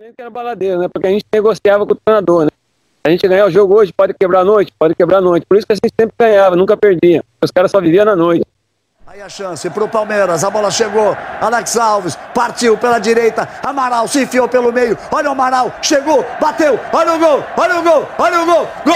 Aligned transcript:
elenco 0.00 0.14
era 0.18 0.30
baladeiro, 0.30 0.78
né? 0.78 0.88
Porque 0.88 1.06
a 1.06 1.10
gente 1.10 1.24
negociava 1.30 1.86
com 1.86 1.92
o 1.92 1.96
treinador, 1.96 2.44
né? 2.44 2.50
A 3.04 3.10
gente 3.10 3.26
ganhar 3.28 3.46
o 3.46 3.50
jogo 3.50 3.76
hoje, 3.76 3.92
pode 3.92 4.14
quebrar 4.14 4.40
a 4.40 4.44
noite, 4.44 4.72
pode 4.78 4.94
quebrar 4.94 5.18
a 5.18 5.20
noite. 5.20 5.46
Por 5.46 5.56
isso 5.56 5.66
que 5.66 5.72
a 5.72 5.76
gente 5.76 5.92
sempre 5.98 6.14
ganhava, 6.18 6.56
nunca 6.56 6.76
perdia. 6.76 7.22
Os 7.42 7.50
caras 7.50 7.70
só 7.70 7.80
viviam 7.80 8.04
na 8.04 8.16
noite. 8.16 8.44
Aí 9.06 9.20
a 9.20 9.28
chance 9.28 9.68
pro 9.70 9.88
Palmeiras, 9.88 10.44
a 10.44 10.50
bola 10.50 10.70
chegou, 10.70 11.16
Alex 11.40 11.76
Alves 11.76 12.16
partiu 12.32 12.78
pela 12.78 13.00
direita, 13.00 13.48
Amaral 13.60 14.06
se 14.06 14.22
enfiou 14.22 14.48
pelo 14.48 14.72
meio, 14.72 14.96
olha 15.10 15.28
o 15.28 15.32
Amaral, 15.32 15.74
chegou, 15.82 16.24
bateu, 16.40 16.78
olha 16.92 17.14
o 17.14 17.18
gol, 17.18 17.44
olha 17.56 17.80
o 17.80 17.82
gol, 17.82 18.08
olha 18.18 18.40
o 18.40 18.46
gol, 18.46 18.68
gol! 18.84 18.94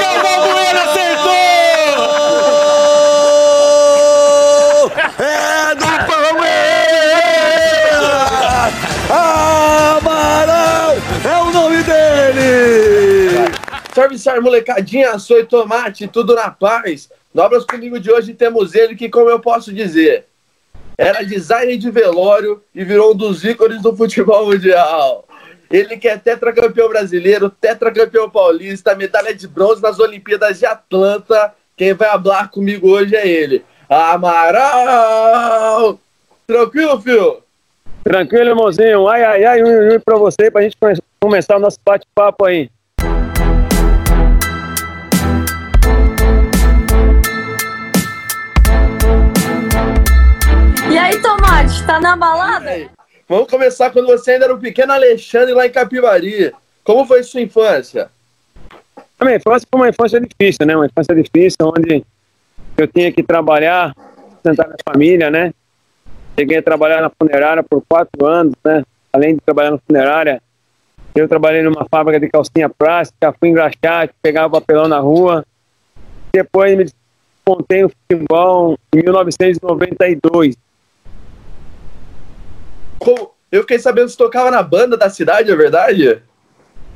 Galvão 0.00 0.52
Bueno 0.54 0.80
acertou! 0.80 1.32
É 1.34 1.53
salve, 13.94 14.40
molecadinha, 14.40 15.18
sou 15.18 15.44
Tomate, 15.46 16.08
tudo 16.08 16.34
na 16.34 16.50
paz. 16.50 17.08
Nobras 17.32 17.64
comigo 17.64 17.98
de 18.00 18.10
hoje 18.10 18.34
temos 18.34 18.74
ele 18.74 18.96
que, 18.96 19.08
como 19.08 19.30
eu 19.30 19.40
posso 19.40 19.72
dizer, 19.72 20.26
era 20.96 21.24
designer 21.24 21.76
de 21.76 21.90
velório 21.90 22.62
e 22.74 22.84
virou 22.84 23.12
um 23.12 23.16
dos 23.16 23.44
ícones 23.44 23.82
do 23.82 23.96
futebol 23.96 24.46
mundial. 24.46 25.24
Ele 25.70 25.96
que 25.96 26.06
é 26.06 26.16
tetracampeão 26.16 26.88
brasileiro, 26.88 27.50
tetracampeão 27.50 28.30
paulista, 28.30 28.94
medalha 28.94 29.34
de 29.34 29.48
bronze 29.48 29.82
nas 29.82 29.98
Olimpíadas 29.98 30.58
de 30.58 30.66
Atlanta. 30.66 31.52
Quem 31.76 31.94
vai 31.94 32.08
falar 32.10 32.48
comigo 32.50 32.88
hoje 32.88 33.16
é 33.16 33.26
ele. 33.26 33.64
Amaral! 33.88 35.98
Tranquilo, 36.46 37.00
filho? 37.00 37.38
Tranquilo, 38.04 38.50
irmãozinho. 38.50 39.08
Ai, 39.08 39.24
ai, 39.24 39.44
ai, 39.44 39.64
um, 39.64 39.94
um 39.94 40.00
pra 40.00 40.16
você, 40.16 40.50
pra 40.50 40.62
gente 40.62 40.76
come- 40.78 40.98
começar 41.20 41.56
o 41.56 41.60
nosso 41.60 41.78
bate-papo 41.84 42.44
aí. 42.44 42.70
Tomate, 51.74 51.86
tá 51.86 52.00
na 52.00 52.16
balada? 52.16 52.88
Vamos 53.28 53.50
começar 53.50 53.90
quando 53.90 54.06
você 54.06 54.32
ainda 54.32 54.44
era 54.44 54.54
um 54.54 54.58
pequeno 54.58 54.92
Alexandre 54.92 55.54
lá 55.54 55.66
em 55.66 55.70
Capivari. 55.70 56.52
Como 56.84 57.04
foi 57.06 57.22
sua 57.22 57.40
infância? 57.40 58.10
A 59.18 59.24
minha 59.24 59.36
infância 59.36 59.66
foi 59.70 59.80
uma 59.80 59.88
infância 59.88 60.20
difícil, 60.20 60.66
né? 60.66 60.76
Uma 60.76 60.86
infância 60.86 61.14
difícil, 61.14 61.56
onde 61.62 62.04
eu 62.76 62.86
tinha 62.86 63.10
que 63.10 63.22
trabalhar, 63.22 63.94
sustentar 64.30 64.66
minha 64.66 64.76
família, 64.86 65.30
né? 65.30 65.52
Cheguei 66.38 66.58
a 66.58 66.62
trabalhar 66.62 67.00
na 67.00 67.10
funerária 67.10 67.62
por 67.62 67.82
quatro 67.88 68.26
anos, 68.26 68.54
né? 68.64 68.84
Além 69.12 69.34
de 69.34 69.40
trabalhar 69.40 69.70
na 69.70 69.78
funerária, 69.78 70.42
eu 71.14 71.28
trabalhei 71.28 71.62
numa 71.62 71.86
fábrica 71.88 72.20
de 72.20 72.28
calcinha 72.28 72.68
plástica, 72.68 73.34
fui 73.38 73.48
engraxate, 73.48 74.12
pegava 74.20 74.60
papelão 74.60 74.88
na 74.88 74.98
rua. 74.98 75.44
Depois 76.32 76.76
me 76.76 76.84
despontei 76.84 77.82
no 77.82 77.90
futebol 77.90 78.76
em 78.92 79.02
1992. 79.02 80.56
Como- 83.04 83.32
Eu 83.52 83.60
fiquei 83.62 83.78
sabendo 83.78 84.06
que 84.06 84.12
você 84.12 84.18
tocava 84.18 84.50
na 84.50 84.62
banda 84.62 84.96
da 84.96 85.08
cidade, 85.08 85.48
é 85.50 85.54
verdade? 85.54 86.20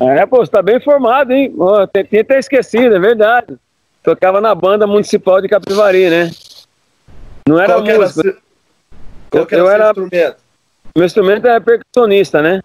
É, 0.00 0.26
pô, 0.26 0.38
você 0.38 0.50
tá 0.50 0.60
bem 0.60 0.76
informado, 0.76 1.32
hein? 1.32 1.54
Tem- 1.92 2.04
tinha 2.04 2.22
até 2.22 2.38
esquecido, 2.38 2.96
é 2.96 2.98
verdade. 2.98 3.56
Tocava 4.02 4.40
na 4.40 4.54
banda 4.56 4.84
municipal 4.86 5.40
de 5.40 5.48
Capivari, 5.48 6.10
né? 6.10 6.30
Não 7.48 7.58
era 7.60 7.74
Qual 7.74 7.84
que 7.84 7.90
era, 7.90 8.00
músico. 8.00 8.22
seu- 8.22 8.36
qual 9.30 9.46
que 9.46 9.54
era 9.54 9.62
Eu 9.64 9.70
era- 9.70 9.86
instrumento? 9.88 10.36
Meu 10.96 11.04
instrumento 11.06 11.46
era 11.46 11.60
percussionista, 11.60 12.42
né? 12.42 12.60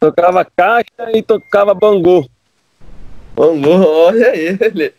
Tocava 0.00 0.44
caixa 0.44 1.10
e 1.14 1.22
tocava 1.22 1.72
bangô. 1.72 2.26
Vamos, 3.36 3.64
olha 3.86 4.34
ele. 4.36 4.92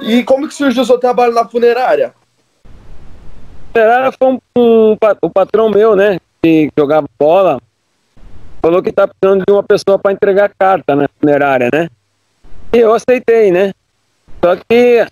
E 0.00 0.22
como 0.22 0.46
que 0.46 0.54
surgiu 0.54 0.82
o 0.82 0.86
seu 0.86 0.98
trabalho 0.98 1.32
na 1.34 1.46
funerária? 1.48 2.14
Era 3.74 4.12
foi 4.12 4.28
um, 4.28 4.38
um 4.56 4.96
o 5.20 5.30
patrão 5.30 5.68
meu, 5.68 5.96
né? 5.96 6.18
Que 6.42 6.70
jogava 6.76 7.06
bola. 7.18 7.60
Falou 8.62 8.82
que 8.82 8.92
tá 8.92 9.06
precisando 9.06 9.44
de 9.46 9.52
uma 9.52 9.62
pessoa 9.62 9.98
para 9.98 10.12
entregar 10.12 10.50
carta 10.58 10.94
na 10.94 11.06
funerária, 11.20 11.68
né? 11.72 11.88
E 12.72 12.78
eu 12.78 12.94
aceitei, 12.94 13.50
né? 13.50 13.72
Só 14.42 14.56
que 14.56 15.06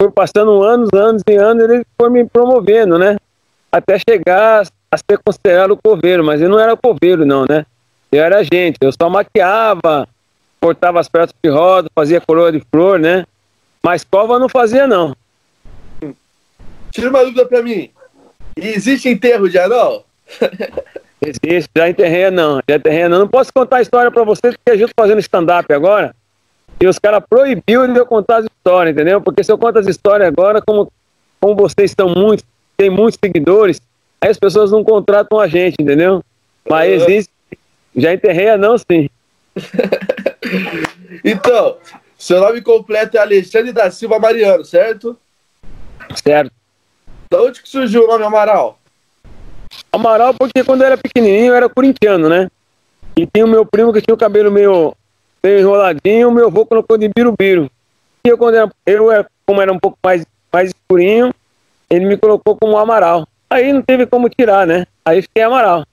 foi 0.00 0.10
passando 0.10 0.62
anos, 0.62 0.88
anos 0.94 1.22
e 1.28 1.36
anos, 1.36 1.62
ele 1.64 1.84
foi 1.98 2.10
me 2.10 2.24
promovendo, 2.24 2.98
né? 2.98 3.16
Até 3.70 3.98
chegar 3.98 4.66
a 4.90 4.96
ser 4.96 5.18
considerado 5.24 5.76
coveiro, 5.76 6.24
mas 6.24 6.40
eu 6.40 6.48
não 6.48 6.58
era 6.58 6.76
coveiro, 6.76 7.24
não, 7.24 7.44
né? 7.48 7.64
Eu 8.10 8.22
era 8.22 8.42
gente, 8.42 8.76
eu 8.80 8.92
só 8.92 9.08
maquiava, 9.08 10.06
cortava 10.60 11.00
as 11.00 11.08
peças 11.08 11.34
de 11.42 11.50
roda, 11.50 11.88
fazia 11.94 12.20
coroa 12.20 12.52
de 12.52 12.60
flor, 12.70 12.98
né? 12.98 13.24
Mas 13.82 14.04
cova 14.04 14.38
não 14.38 14.48
fazia, 14.48 14.86
não. 14.86 15.16
Tira 16.92 17.08
uma 17.10 17.24
dúvida 17.24 17.46
pra 17.46 17.62
mim. 17.62 17.90
Existe 18.56 19.08
enterro 19.08 19.48
de 19.48 19.58
anão? 19.58 20.04
Existe, 21.24 21.70
já 21.76 21.88
enterrei 21.88 22.30
não, 22.30 22.60
já 22.68 22.76
enterrei 22.76 23.08
não. 23.08 23.20
Não 23.20 23.28
posso 23.28 23.52
contar 23.52 23.76
a 23.76 23.82
história 23.82 24.10
pra 24.10 24.24
vocês, 24.24 24.54
porque 24.56 24.82
eu 24.82 24.88
tô 24.88 24.94
fazendo 25.00 25.20
stand-up 25.20 25.72
agora, 25.72 26.14
e 26.80 26.86
os 26.86 26.98
caras 26.98 27.22
proibiu 27.30 27.86
de 27.86 27.96
eu 27.98 28.04
contar 28.04 28.38
as 28.38 28.44
histórias, 28.46 28.92
entendeu? 28.94 29.20
Porque 29.20 29.44
se 29.44 29.52
eu 29.52 29.56
conto 29.56 29.78
as 29.78 29.86
histórias 29.86 30.26
agora, 30.26 30.60
como, 30.60 30.90
como 31.40 31.54
vocês 31.54 31.92
estão 31.92 32.08
muito, 32.08 32.42
tem 32.76 32.90
muitos 32.90 33.18
seguidores, 33.24 33.80
aí 34.20 34.30
as 34.30 34.38
pessoas 34.38 34.72
não 34.72 34.82
contratam 34.82 35.38
a 35.38 35.46
gente, 35.46 35.76
entendeu? 35.80 36.24
Mas 36.68 37.02
Uhum. 37.02 37.08
existe, 37.08 37.32
já 37.96 38.12
enterrei 38.12 38.56
não, 38.56 38.76
sim. 38.76 39.08
Então, 41.24 41.76
seu 42.18 42.40
nome 42.40 42.60
completo 42.62 43.16
é 43.16 43.20
Alexandre 43.20 43.70
da 43.72 43.90
Silva 43.92 44.18
Mariano, 44.18 44.64
certo? 44.64 45.16
Certo. 46.16 46.50
Da 47.32 47.40
onde 47.40 47.62
que 47.62 47.68
surgiu 47.68 48.04
o 48.04 48.06
nome 48.08 48.26
Amaral? 48.26 48.78
Amaral, 49.90 50.34
porque 50.34 50.62
quando 50.62 50.82
eu 50.82 50.88
era 50.88 50.98
pequenininho 50.98 51.46
eu 51.46 51.54
era 51.54 51.66
corintiano, 51.66 52.28
né? 52.28 52.50
E 53.16 53.26
tinha 53.26 53.46
o 53.46 53.48
meu 53.48 53.64
primo 53.64 53.90
que 53.90 54.02
tinha 54.02 54.14
o 54.14 54.18
cabelo 54.18 54.52
meio, 54.52 54.94
meio 55.42 55.60
enroladinho, 55.60 56.28
o 56.28 56.30
meu 56.30 56.48
avô 56.48 56.66
colocou 56.66 56.98
de 56.98 57.08
birubiru. 57.08 57.70
E 58.22 58.28
eu, 58.28 58.36
quando 58.36 58.56
era, 58.56 58.70
eu, 58.84 59.10
era- 59.10 59.26
como 59.46 59.62
era 59.62 59.72
um 59.72 59.78
pouco 59.78 59.96
mais, 60.04 60.26
mais 60.52 60.68
escurinho, 60.68 61.32
ele 61.88 62.04
me 62.04 62.18
colocou 62.18 62.54
como 62.54 62.76
Amaral. 62.76 63.26
Aí 63.48 63.72
não 63.72 63.80
teve 63.80 64.04
como 64.04 64.28
tirar, 64.28 64.66
né? 64.66 64.86
Aí 65.02 65.22
fiquei 65.22 65.42
Amaral. 65.42 65.86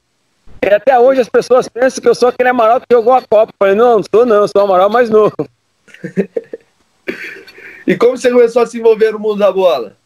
E 0.62 0.68
até 0.74 1.00
hoje 1.00 1.22
as 1.22 1.30
pessoas 1.30 1.70
pensam 1.70 2.02
que 2.02 2.10
eu 2.10 2.16
sou 2.16 2.28
aquele 2.28 2.50
Amaral 2.50 2.82
que 2.82 2.88
jogou 2.92 3.14
a 3.14 3.22
Copa. 3.22 3.54
Eu 3.54 3.56
falei, 3.58 3.76
não, 3.76 3.96
não 3.96 4.04
sou 4.14 4.26
não, 4.26 4.46
sou 4.46 4.62
Amaral 4.62 4.90
mais 4.90 5.10
novo. 5.10 5.34
E 7.88 7.96
como 7.98 8.16
você 8.16 8.30
começou 8.30 8.62
a 8.62 8.68
se 8.68 8.78
envolver 8.78 9.12
no 9.14 9.18
mundo 9.20 9.40
da 9.40 9.52
bola? 9.52 9.98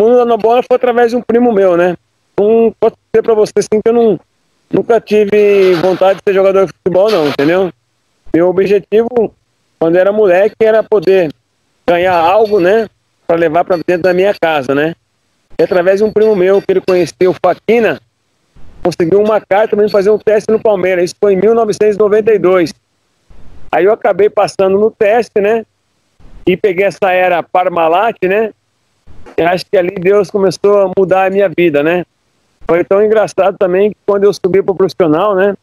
Mundo 0.00 0.24
na 0.24 0.36
bola 0.36 0.62
foi 0.62 0.76
através 0.76 1.10
de 1.10 1.16
um 1.16 1.20
primo 1.20 1.52
meu, 1.52 1.76
né? 1.76 1.94
Não 2.38 2.74
posso 2.80 2.96
dizer 3.12 3.22
pra 3.22 3.34
você 3.34 3.52
assim 3.56 3.82
que 3.84 3.88
eu 3.88 3.92
não, 3.92 4.20
nunca 4.72 4.98
tive 4.98 5.74
vontade 5.74 6.18
de 6.18 6.22
ser 6.26 6.34
jogador 6.34 6.64
de 6.64 6.72
futebol, 6.72 7.10
não, 7.10 7.28
entendeu? 7.28 7.70
Meu 8.34 8.48
objetivo, 8.48 9.34
quando 9.78 9.96
era 9.96 10.10
moleque, 10.10 10.54
era 10.60 10.82
poder 10.82 11.30
ganhar 11.86 12.14
algo, 12.14 12.58
né? 12.58 12.88
Pra 13.26 13.36
levar 13.36 13.64
pra 13.64 13.76
dentro 13.76 14.04
da 14.04 14.14
minha 14.14 14.34
casa, 14.40 14.74
né? 14.74 14.94
E 15.58 15.62
através 15.62 15.98
de 15.98 16.04
um 16.04 16.12
primo 16.12 16.34
meu 16.34 16.62
que 16.62 16.70
ele 16.70 16.80
conheceu, 16.80 17.34
Faquina, 17.44 18.00
conseguiu 18.82 19.20
uma 19.20 19.38
carta 19.38 19.76
mim 19.76 19.90
fazer 19.90 20.08
um 20.08 20.18
teste 20.18 20.50
no 20.50 20.58
Palmeiras. 20.58 21.04
Isso 21.04 21.16
foi 21.20 21.34
em 21.34 21.36
1992. 21.36 22.72
Aí 23.70 23.84
eu 23.84 23.92
acabei 23.92 24.30
passando 24.30 24.78
no 24.78 24.90
teste, 24.90 25.40
né? 25.40 25.66
E 26.46 26.56
peguei 26.56 26.86
essa 26.86 27.12
era 27.12 27.42
Parmalat, 27.42 28.16
né? 28.24 28.52
Eu 29.36 29.48
acho 29.48 29.64
que 29.66 29.76
ali 29.76 29.94
Deus 29.94 30.30
começou 30.30 30.78
a 30.78 30.90
mudar 30.96 31.26
a 31.26 31.30
minha 31.30 31.48
vida, 31.48 31.82
né? 31.82 32.04
Foi 32.68 32.84
tão 32.84 33.02
engraçado 33.02 33.56
também 33.58 33.90
que 33.90 33.96
quando 34.06 34.24
eu 34.24 34.32
subi 34.32 34.62
para 34.62 34.72
o 34.72 34.76
profissional, 34.76 35.34
né? 35.34 35.54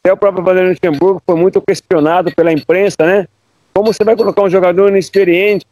Até 0.00 0.12
o 0.12 0.16
próprio 0.16 0.44
Valério 0.44 0.70
Luxemburgo 0.70 1.22
foi 1.24 1.36
muito 1.36 1.60
questionado 1.60 2.34
pela 2.34 2.52
imprensa, 2.52 3.06
né? 3.06 3.26
Como 3.72 3.92
você 3.92 4.04
vai 4.04 4.16
colocar 4.16 4.42
um 4.42 4.50
jogador 4.50 4.88
inexperiente 4.88 5.64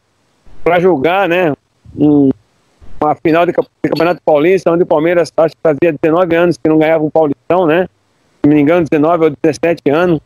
para 0.64 0.80
jogar, 0.80 1.28
né? 1.28 1.52
Um, 1.96 2.30
uma 3.00 3.14
final 3.14 3.44
de, 3.46 3.52
Campeonato 3.52 4.20
Paulista, 4.24 4.70
onde 4.70 4.82
o 4.82 4.86
Palmeiras 4.86 5.32
acho 5.36 5.54
que 5.54 5.60
fazia 5.62 5.96
19 6.00 6.36
anos 6.36 6.56
que 6.56 6.68
não 6.68 6.78
ganhava 6.78 7.04
um 7.04 7.10
Paulistão, 7.10 7.66
né? 7.66 7.88
Se 8.42 8.48
não 8.48 8.54
me 8.54 8.60
engano, 8.60 8.86
19 8.88 9.24
ou 9.24 9.30
17 9.42 9.90
anos. 9.90 10.20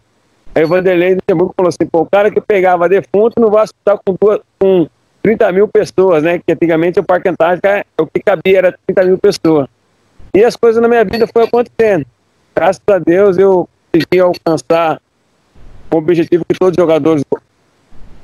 Aí 0.54 0.64
o 0.64 0.69
Vanderlei 0.69 1.14
Luxemburgo 1.14 1.54
falou 1.56 1.69
assim, 1.69 1.86
pô, 1.90 2.00
o 2.00 2.06
cara 2.06 2.30
que 2.30 2.40
pegava 2.40 2.88
defunto 2.88 3.40
não 3.40 3.50
vai 3.50 3.64
assustar 3.64 3.98
com, 4.04 4.16
duas, 4.20 4.40
com 4.58 4.86
30 5.24 5.52
mil 5.52 5.66
pessoas, 5.66 6.22
né? 6.22 6.38
Que 6.38 6.52
antigamente 6.52 7.00
o 7.00 7.02
Parque 7.02 7.30
Antártica, 7.30 7.78
é, 7.78 7.84
o 7.98 8.06
que 8.06 8.20
cabia 8.20 8.58
era 8.58 8.78
30 8.86 9.04
mil 9.04 9.18
pessoas. 9.18 9.66
E 10.34 10.44
as 10.44 10.54
coisas 10.54 10.82
na 10.82 10.86
minha 10.86 11.02
vida 11.02 11.26
foram 11.26 11.46
acontecendo. 11.46 12.04
Graças 12.54 12.82
a 12.86 12.98
Deus 12.98 13.38
eu 13.38 13.66
consegui 13.90 14.20
alcançar 14.20 15.00
o 15.90 15.96
objetivo 15.96 16.44
que 16.46 16.58
todos 16.58 16.76
os 16.76 16.82
jogadores, 16.82 17.24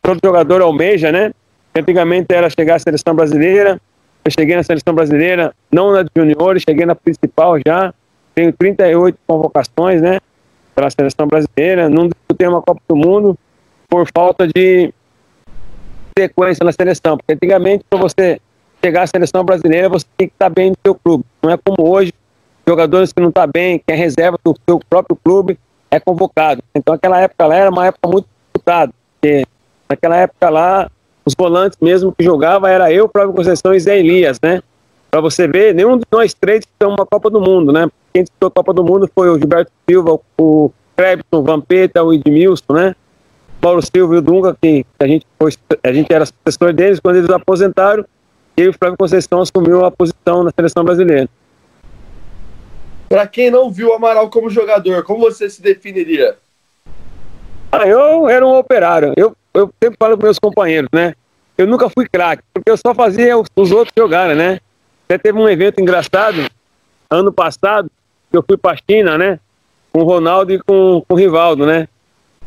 todo 0.03 0.21
jogador 0.23 0.61
almeja, 0.61 1.11
né? 1.11 1.33
Antigamente 1.75 2.35
era 2.35 2.51
chegar 2.51 2.75
à 2.75 2.79
seleção 2.79 3.15
brasileira. 3.15 3.81
Eu 4.23 4.31
cheguei 4.31 4.55
na 4.55 4.63
seleção 4.63 4.95
brasileira, 4.95 5.55
não 5.73 5.93
na 5.93 6.03
de 6.03 6.11
juniores, 6.15 6.63
cheguei 6.69 6.85
na 6.85 6.95
principal 6.95 7.57
já. 7.67 7.95
tenho 8.35 8.53
38 8.53 9.19
convocações, 9.27 10.03
né? 10.03 10.21
Pela 10.75 10.91
seleção 10.91 11.27
brasileira. 11.27 11.89
Não 11.89 12.09
disputei 12.09 12.47
uma 12.47 12.61
Copa 12.61 12.83
do 12.87 12.95
Mundo 12.95 13.39
por 13.89 14.07
falta 14.15 14.47
de 14.47 14.93
sequência 16.21 16.65
na 16.65 16.73
seleção. 16.73 17.17
Porque 17.17 17.33
antigamente, 17.33 17.85
para 17.89 17.99
você 17.99 18.41
chegar 18.83 19.03
à 19.03 19.07
seleção 19.07 19.45
brasileira, 19.45 19.89
você 19.89 20.07
tem 20.17 20.29
que 20.29 20.35
estar 20.35 20.49
bem 20.49 20.71
no 20.71 20.77
seu 20.85 20.95
clube. 20.95 21.25
Não 21.43 21.51
é 21.51 21.57
como 21.57 21.89
hoje, 21.89 22.13
jogadores 22.67 23.13
que 23.13 23.21
não 23.21 23.29
estão 23.29 23.43
tá 23.43 23.47
bem, 23.47 23.79
que 23.79 23.93
é 23.93 23.95
reserva 23.95 24.39
do 24.45 24.55
seu 24.69 24.81
próprio 24.89 25.17
clube, 25.23 25.59
é 25.91 25.99
convocado. 25.99 26.63
Então 26.75 26.95
aquela 26.95 27.21
época 27.21 27.47
lá 27.47 27.57
era 27.57 27.71
uma 27.71 27.87
época 27.87 28.09
muito 28.09 28.27
disputada. 28.53 28.93
Porque 29.21 29.45
naquela 29.89 30.17
época 30.17 30.49
lá, 30.49 30.91
os 31.25 31.35
volantes 31.35 31.79
mesmo 31.81 32.13
que 32.13 32.25
jogava 32.25 32.71
era 32.71 32.93
eu, 32.93 33.09
Flávio 33.09 33.35
Conceição 33.35 33.75
e 33.75 33.81
Zé 33.81 33.99
Elias, 33.99 34.39
né? 34.43 34.63
Para 35.11 35.21
você 35.21 35.49
ver, 35.49 35.75
nenhum 35.75 35.99
de 35.99 36.05
nós 36.11 36.33
três 36.33 36.61
estamos 36.61 36.97
uma 36.97 37.05
Copa 37.05 37.29
do 37.29 37.41
Mundo, 37.41 37.73
né? 37.73 37.89
Quem 38.13 38.23
disputou 38.23 38.49
a 38.49 38.53
Copa 38.53 38.73
do 38.73 38.85
Mundo 38.85 39.11
foi 39.13 39.29
o 39.29 39.39
Gilberto 39.39 39.73
Silva, 39.89 40.19
o 40.39 40.71
Crebson, 40.97 41.25
o 41.33 41.43
Vampeta, 41.43 42.03
o 42.05 42.13
Edmilson, 42.13 42.73
né? 42.73 42.95
Paulo 43.61 43.83
Silva 43.83 44.15
e 44.15 44.19
o 44.19 44.23
Dunga, 44.23 44.57
que 44.61 44.85
a 44.99 45.07
gente, 45.07 45.27
foi, 45.39 45.53
a 45.83 45.93
gente 45.93 46.13
era 46.13 46.25
assessor 46.25 46.73
deles, 46.73 46.99
quando 46.99 47.17
eles 47.17 47.31
aposentaram, 47.31 48.05
e 48.57 48.69
o 48.69 48.73
Flávio 48.73 48.97
Conceição 48.97 49.41
assumiu 49.41 49.85
a 49.85 49.91
posição 49.91 50.43
na 50.43 50.51
seleção 50.51 50.83
brasileira. 50.83 51.29
Para 53.09 53.27
quem 53.27 53.51
não 53.51 53.71
viu 53.71 53.89
o 53.89 53.93
Amaral 53.93 54.31
como 54.31 54.49
jogador, 54.49 55.03
como 55.03 55.21
você 55.21 55.51
se 55.51 55.61
definiria? 55.61 56.37
Ah, 57.73 57.87
eu 57.87 58.29
era 58.29 58.47
um 58.47 58.57
operário. 58.57 59.13
Eu, 59.17 59.37
eu 59.53 59.71
sempre 59.83 59.97
falo 59.99 60.17
com 60.17 60.25
meus 60.25 60.39
companheiros, 60.39 60.89
né? 60.93 61.15
Eu 61.59 61.67
nunca 61.67 61.91
fui 61.91 62.09
craque, 62.09 62.43
porque 62.55 62.71
eu 62.71 62.77
só 62.77 62.95
fazia 62.95 63.37
os, 63.37 63.49
os 63.55 63.71
outros 63.73 63.93
jogarem, 63.97 64.37
né? 64.37 64.61
Até 65.05 65.19
teve 65.19 65.39
um 65.39 65.49
evento 65.49 65.81
engraçado, 65.81 66.47
ano 67.11 67.33
passado, 67.33 67.91
que 68.31 68.37
eu 68.37 68.45
fui 68.47 68.57
para 68.57 68.77
a 68.77 68.81
China, 68.89 69.19
né? 69.19 69.39
Com 69.93 70.01
o 70.01 70.05
Ronaldo 70.05 70.53
e 70.53 70.59
com, 70.61 71.05
com 71.07 71.15
o 71.15 71.17
Rivaldo, 71.17 71.67
né? 71.67 71.89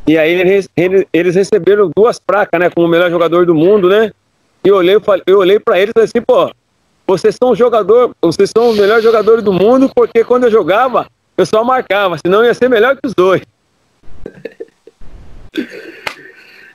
E 0.05 0.17
aí 0.17 0.31
eles, 0.31 0.69
eles 1.13 1.35
receberam 1.35 1.89
duas 1.95 2.19
placas, 2.19 2.59
né? 2.59 2.69
Como 2.69 2.88
o 2.88 2.89
melhor 2.89 3.09
jogador 3.09 3.45
do 3.45 3.55
mundo, 3.55 3.89
né? 3.89 4.11
E 4.63 4.67
eu 4.67 4.75
olhei, 4.75 4.95
eu 5.25 5.39
olhei 5.39 5.59
para 5.59 5.79
eles 5.79 5.94
assim, 5.97 6.21
pô, 6.21 6.51
vocês 7.07 7.35
são 7.35 7.55
jogador, 7.55 8.15
vocês 8.21 8.50
são 8.55 8.69
os 8.69 8.77
melhores 8.77 9.03
jogadores 9.03 9.44
do 9.44 9.51
mundo, 9.51 9.89
porque 9.94 10.23
quando 10.23 10.45
eu 10.45 10.51
jogava, 10.51 11.07
eu 11.38 11.45
só 11.45 11.63
marcava, 11.63 12.17
senão 12.17 12.44
ia 12.44 12.53
ser 12.53 12.69
melhor 12.69 12.95
que 12.95 13.07
os 13.07 13.13
dois. 13.13 13.41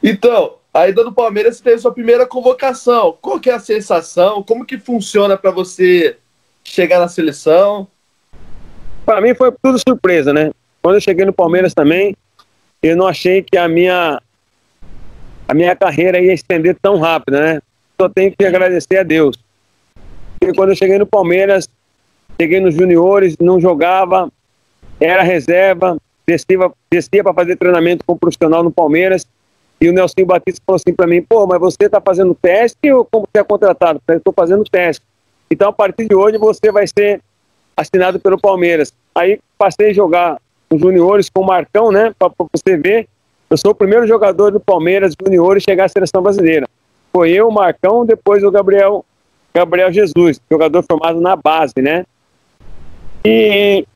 Então, 0.00 0.54
aí 0.72 0.92
do 0.92 1.12
Palmeiras 1.12 1.56
você 1.56 1.64
teve 1.64 1.78
sua 1.78 1.92
primeira 1.92 2.25
convocação. 2.25 3.19
Qual 3.20 3.40
que 3.40 3.50
é 3.50 3.54
a 3.54 3.58
sensação? 3.58 4.44
Como 4.44 4.64
que 4.64 4.78
funciona 4.78 5.36
para 5.36 5.50
você 5.50 6.16
chegar 6.62 7.00
na 7.00 7.08
seleção? 7.08 7.88
Para 9.04 9.20
mim 9.20 9.34
foi 9.34 9.52
tudo 9.60 9.76
surpresa, 9.76 10.32
né? 10.32 10.52
Quando 10.80 10.94
eu 10.94 11.00
cheguei 11.00 11.25
no 11.25 11.32
Palmeiras 11.32 11.75
também, 11.75 12.16
eu 12.82 12.96
não 12.96 13.06
achei 13.06 13.42
que 13.42 13.56
a 13.56 13.69
minha 13.69 14.20
a 15.46 15.54
minha 15.54 15.75
carreira 15.75 16.20
ia 16.20 16.32
estender 16.32 16.76
tão 16.80 16.98
rápido, 16.98 17.38
né? 17.38 17.60
Só 18.00 18.08
tenho 18.08 18.32
que 18.36 18.44
agradecer 18.44 18.98
a 18.98 19.02
Deus. 19.02 19.36
Porque 20.38 20.54
quando 20.54 20.70
eu 20.70 20.76
cheguei 20.76 20.98
no 20.98 21.06
Palmeiras, 21.06 21.69
cheguei 22.40 22.60
nos 22.60 22.75
juniores, 22.75 23.36
não 23.40 23.58
jogava, 23.58 24.30
era 25.00 25.22
reserva, 25.22 25.96
descia, 26.26 26.70
descia 26.90 27.25
para 27.25 27.32
fazer 27.32 27.56
treinamento 27.56 28.04
com 28.06 28.12
o 28.12 28.19
profissional 28.19 28.62
no 28.62 28.70
Palmeiras. 28.70 29.26
E 29.80 29.88
o 29.88 29.92
Nelson 29.92 30.25
Batista 30.25 30.62
falou 30.66 30.76
assim 30.76 30.94
para 30.94 31.06
mim: 31.06 31.22
pô, 31.22 31.46
mas 31.46 31.58
você 31.58 31.86
está 31.86 32.00
fazendo 32.00 32.34
teste 32.34 32.92
ou 32.92 33.04
como 33.04 33.26
você 33.26 33.40
é 33.40 33.44
contratado? 33.44 34.00
Eu 34.06 34.19
estou 34.19 34.32
fazendo 34.32 34.64
teste. 34.64 35.04
Então, 35.50 35.70
a 35.70 35.72
partir 35.72 36.06
de 36.06 36.14
hoje, 36.14 36.36
você 36.36 36.70
vai 36.70 36.86
ser 36.86 37.22
assinado 37.76 38.20
pelo 38.20 38.38
Palmeiras. 38.38 38.92
Aí 39.14 39.40
passei 39.56 39.90
a 39.90 39.92
jogar 39.94 40.38
os 40.70 40.81
juniores 40.81 41.29
com 41.29 41.43
o 41.43 41.47
Marcão, 41.47 41.91
né? 41.91 42.12
Para 42.19 42.31
você 42.53 42.76
ver. 42.76 43.09
Eu 43.50 43.56
sou 43.56 43.73
o 43.73 43.75
primeiro 43.75 44.06
jogador 44.06 44.50
do 44.50 44.61
Palmeiras 44.61 45.15
juniores 45.20 45.62
chegar 45.62 45.85
à 45.85 45.88
seleção 45.88 46.23
brasileira. 46.23 46.67
Foi 47.12 47.31
eu, 47.31 47.49
o 47.49 47.53
Marcão, 47.53 48.05
depois 48.05 48.44
o 48.44 48.50
Gabriel, 48.50 49.05
Gabriel 49.55 49.91
Jesus, 49.91 50.38
jogador 50.50 50.82
formado 50.82 51.20
na 51.20 51.35
base, 51.35 51.81
né? 51.81 52.05
E, 53.25 53.87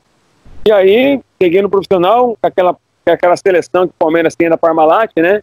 e 0.66 0.72
aí, 0.72 1.20
peguei 1.38 1.60
no 1.60 1.68
profissional, 1.68 2.36
com 2.40 2.46
aquela, 2.46 2.76
aquela 3.04 3.36
seleção 3.36 3.86
que 3.86 3.92
o 3.92 3.98
Palmeiras 3.98 4.34
tinha 4.34 4.48
da 4.48 4.56
Parmalat, 4.56 5.10
né? 5.16 5.42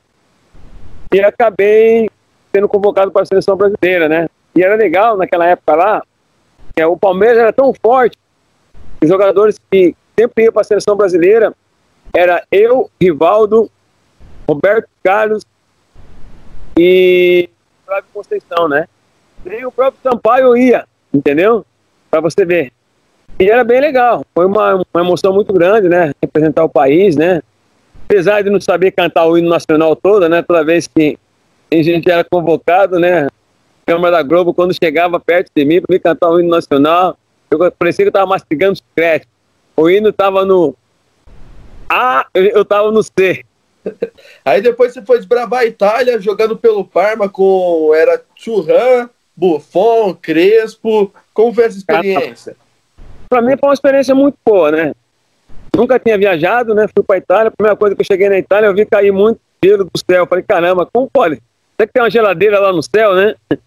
E 1.13 1.21
acabei 1.21 2.09
sendo 2.53 2.67
convocado 2.67 3.11
para 3.11 3.21
a 3.21 3.25
seleção 3.25 3.55
brasileira, 3.55 4.09
né? 4.09 4.27
E 4.55 4.63
era 4.63 4.75
legal 4.75 5.15
naquela 5.15 5.45
época 5.45 5.75
lá, 5.75 6.03
que 6.75 6.83
o 6.83 6.97
Palmeiras 6.97 7.37
era 7.37 7.53
tão 7.53 7.71
forte, 7.73 8.17
os 9.01 9.07
jogadores 9.07 9.57
que 9.69 9.95
sempre 10.19 10.43
iam 10.43 10.51
para 10.51 10.61
a 10.61 10.65
seleção 10.65 10.97
brasileira 10.97 11.53
era 12.13 12.43
eu, 12.51 12.89
Rivaldo, 12.99 13.69
Roberto 14.47 14.89
Carlos 15.01 15.45
e 16.77 17.49
Flávio 17.85 18.09
Conceição, 18.13 18.67
né? 18.67 18.87
Nem 19.45 19.65
o 19.65 19.71
próprio 19.71 20.01
Sampaio 20.03 20.57
ia, 20.57 20.85
entendeu? 21.13 21.65
Para 22.11 22.19
você 22.19 22.43
ver. 22.43 22.73
E 23.39 23.49
era 23.49 23.63
bem 23.63 23.79
legal. 23.79 24.25
Foi 24.35 24.45
uma, 24.45 24.75
uma 24.75 25.01
emoção 25.01 25.31
muito 25.31 25.53
grande, 25.53 25.87
né? 25.87 26.11
Representar 26.21 26.63
o 26.63 26.69
país, 26.69 27.15
né? 27.15 27.41
Apesar 28.05 28.41
de 28.41 28.49
não 28.49 28.59
saber 28.59 28.91
cantar 28.91 29.25
o 29.27 29.37
hino 29.37 29.49
nacional 29.49 29.95
todo, 29.95 30.27
né? 30.27 30.41
Toda 30.41 30.65
vez 30.65 30.87
que 30.87 31.17
a 31.71 31.81
gente 31.81 32.09
era 32.09 32.23
convocado, 32.23 32.99
né? 32.99 33.27
Câmara 33.85 34.17
da 34.17 34.23
Globo, 34.23 34.53
quando 34.53 34.73
chegava 34.73 35.19
perto 35.19 35.51
de 35.55 35.63
mim 35.63 35.79
para 35.79 35.93
me 35.93 35.99
cantar 35.99 36.29
o 36.29 36.39
hino 36.39 36.49
nacional, 36.49 37.17
eu 37.49 37.71
parecia 37.71 38.03
que 38.03 38.07
eu 38.07 38.09
estava 38.09 38.25
mastigando 38.25 38.75
chiclete. 38.75 39.27
O 39.79 39.89
hino 39.89 40.09
estava 40.09 40.43
no 40.43 40.75
A, 41.89 42.25
eu 42.33 42.63
estava 42.63 42.91
no 42.91 43.01
C. 43.01 43.45
Aí 44.43 44.61
depois 44.61 44.91
você 44.91 45.01
foi 45.01 45.19
desbravar 45.19 45.61
a 45.61 45.65
Itália, 45.65 46.19
jogando 46.19 46.57
pelo 46.57 46.83
Parma 46.83 47.29
com. 47.29 47.93
Era 47.95 48.21
Churran, 48.35 49.07
Buffon, 49.33 50.13
Crespo. 50.15 51.13
Como 51.33 51.53
foi 51.53 51.63
essa 51.63 51.77
experiência? 51.77 52.57
Para 53.29 53.41
mim 53.41 53.55
foi 53.57 53.69
uma 53.69 53.73
experiência 53.73 54.13
muito 54.13 54.37
boa, 54.45 54.69
né? 54.69 54.93
Nunca 55.73 55.97
tinha 55.97 56.17
viajado, 56.17 56.75
né? 56.75 56.85
Fui 56.93 57.01
para 57.01 57.17
Itália. 57.17 57.47
A 57.47 57.51
primeira 57.51 57.77
coisa 57.77 57.95
que 57.95 58.01
eu 58.01 58.05
cheguei 58.05 58.27
na 58.27 58.37
Itália, 58.37 58.67
eu 58.67 58.75
vi 58.75 58.85
cair 58.85 59.13
muito 59.13 59.39
gelo 59.63 59.85
do 59.85 59.91
céu. 59.97 60.27
Falei, 60.27 60.43
caramba, 60.45 60.89
como 60.91 61.09
pode? 61.09 61.35
Será 61.77 61.87
que 61.87 61.93
tem 61.93 62.03
uma 62.03 62.09
geladeira 62.09 62.59
lá 62.59 62.73
no 62.73 62.83
céu, 62.83 63.15
né? 63.15 63.33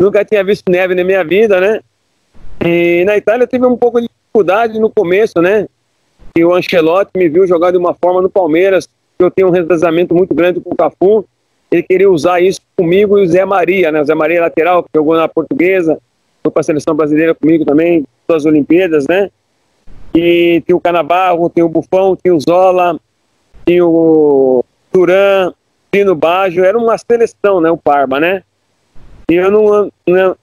Nunca 0.00 0.24
tinha 0.24 0.42
visto 0.42 0.68
neve 0.68 0.96
na 0.96 1.04
minha 1.04 1.22
vida, 1.22 1.60
né? 1.60 1.80
E 2.60 3.04
na 3.06 3.16
Itália 3.16 3.44
eu 3.44 3.48
tive 3.48 3.64
um 3.66 3.76
pouco 3.76 4.00
de 4.00 4.08
dificuldade 4.34 4.80
no 4.80 4.90
começo, 4.90 5.40
né? 5.40 5.68
E 6.36 6.44
o 6.44 6.52
Ancelotti 6.52 7.12
me 7.16 7.28
viu 7.28 7.46
jogar 7.46 7.70
de 7.70 7.78
uma 7.78 7.94
forma 7.94 8.20
no 8.20 8.28
Palmeiras 8.28 8.88
eu 9.16 9.30
tenho 9.30 9.48
um 9.48 9.52
retrasamento 9.52 10.12
muito 10.12 10.34
grande 10.34 10.60
com 10.60 10.70
o 10.70 10.76
Cafu. 10.76 11.24
Ele 11.70 11.84
queria 11.84 12.10
usar 12.10 12.40
isso 12.40 12.60
comigo 12.76 13.16
e 13.16 13.22
o 13.22 13.26
Zé 13.26 13.44
Maria, 13.44 13.92
né? 13.92 14.02
O 14.02 14.04
Zé 14.04 14.14
Maria 14.14 14.40
lateral, 14.40 14.82
que 14.82 14.90
jogou 14.94 15.16
na 15.16 15.28
portuguesa, 15.28 15.98
foi 16.42 16.50
para 16.50 16.60
a 16.60 16.64
seleção 16.64 16.94
brasileira 16.94 17.32
comigo 17.32 17.64
também, 17.64 18.04
das 18.28 18.44
Olimpíadas, 18.44 19.06
né? 19.06 19.30
E 20.12 20.62
tem 20.66 20.74
o 20.74 20.80
Canabarro, 20.80 21.48
tem 21.48 21.62
o 21.62 21.68
Bufão, 21.68 22.16
tem 22.16 22.32
o 22.32 22.40
Zola, 22.40 22.98
tem 23.64 23.80
o 23.80 24.64
Turan, 24.92 25.52
Pino 25.90 26.14
Baggio, 26.14 26.64
era 26.64 26.76
uma 26.76 26.98
seleção, 26.98 27.60
né? 27.60 27.70
O 27.70 27.78
Parma, 27.78 28.18
né? 28.18 28.42
E 29.30 29.34
eu 29.34 29.50
não, 29.50 29.90